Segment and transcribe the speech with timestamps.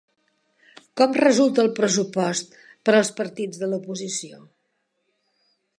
[1.01, 2.57] Com resulta el pressupost
[2.89, 4.45] per als partits de l'oposició?